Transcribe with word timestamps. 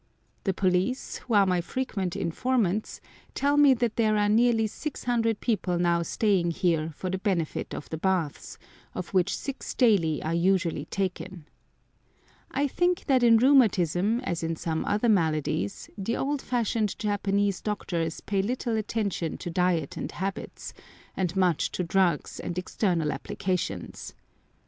The 0.45 0.53
police, 0.55 1.17
who 1.17 1.35
are 1.35 1.45
my 1.45 1.61
frequent 1.61 2.15
informants, 2.15 3.01
tell 3.35 3.55
me 3.55 3.75
that 3.75 3.97
there 3.97 4.17
are 4.17 4.27
nearly 4.29 4.65
600 4.65 5.39
people 5.41 5.77
now 5.77 6.01
staying 6.01 6.49
here 6.49 6.89
for 6.95 7.11
the 7.11 7.19
benefit 7.19 7.75
of 7.75 7.87
the 7.91 7.99
baths, 7.99 8.57
of 8.95 9.09
which 9.13 9.37
six 9.37 9.75
daily 9.75 10.19
are 10.23 10.33
usually 10.33 10.85
taken. 10.85 11.45
I 12.49 12.65
think 12.67 13.05
that 13.05 13.21
in 13.21 13.37
rheumatism, 13.37 14.21
as 14.21 14.41
in 14.41 14.55
some 14.55 14.85
other 14.85 15.07
maladies, 15.07 15.87
the 15.95 16.17
old 16.17 16.41
fashioned 16.41 16.97
Japanese 16.97 17.61
doctors 17.61 18.21
pay 18.21 18.41
little 18.41 18.75
attention 18.77 19.37
to 19.37 19.51
diet 19.51 19.97
and 19.97 20.11
habits, 20.11 20.73
and 21.15 21.35
much 21.35 21.71
to 21.73 21.83
drugs 21.83 22.39
and 22.39 22.57
external 22.57 23.11
applications. 23.11 24.15